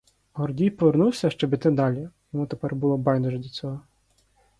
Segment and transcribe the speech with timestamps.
[0.33, 3.81] Гордій повернувся, щоб іти далі— йому тепер було байдуже до цього.